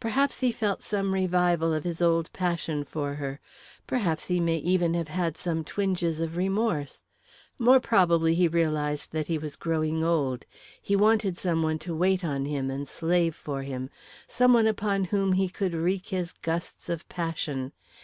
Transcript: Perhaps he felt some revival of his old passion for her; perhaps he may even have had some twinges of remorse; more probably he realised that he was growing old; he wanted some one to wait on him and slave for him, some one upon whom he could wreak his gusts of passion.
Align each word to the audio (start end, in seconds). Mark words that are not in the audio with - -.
Perhaps 0.00 0.40
he 0.40 0.50
felt 0.50 0.82
some 0.82 1.14
revival 1.14 1.72
of 1.72 1.84
his 1.84 2.02
old 2.02 2.32
passion 2.32 2.82
for 2.82 3.14
her; 3.14 3.38
perhaps 3.86 4.26
he 4.26 4.40
may 4.40 4.56
even 4.56 4.94
have 4.94 5.06
had 5.06 5.36
some 5.36 5.62
twinges 5.62 6.20
of 6.20 6.36
remorse; 6.36 7.04
more 7.56 7.78
probably 7.78 8.34
he 8.34 8.48
realised 8.48 9.12
that 9.12 9.28
he 9.28 9.38
was 9.38 9.54
growing 9.54 10.02
old; 10.02 10.44
he 10.82 10.96
wanted 10.96 11.38
some 11.38 11.62
one 11.62 11.78
to 11.78 11.94
wait 11.94 12.24
on 12.24 12.46
him 12.46 12.68
and 12.68 12.88
slave 12.88 13.36
for 13.36 13.62
him, 13.62 13.90
some 14.26 14.52
one 14.52 14.66
upon 14.66 15.04
whom 15.04 15.34
he 15.34 15.48
could 15.48 15.72
wreak 15.72 16.06
his 16.06 16.32
gusts 16.32 16.88
of 16.88 17.08
passion. 17.08 17.70